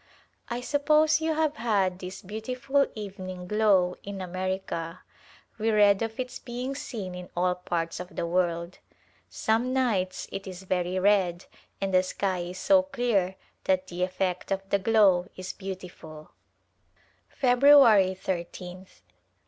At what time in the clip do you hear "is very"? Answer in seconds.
10.47-10.97